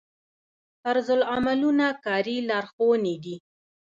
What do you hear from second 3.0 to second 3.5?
دي